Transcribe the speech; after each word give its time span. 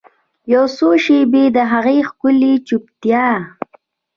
یوڅو 0.53 0.89
شیبې 1.03 1.43
د 1.55 1.57
هغې 1.71 1.97
ښکلې 2.09 2.53
چوپتیا 2.67 3.27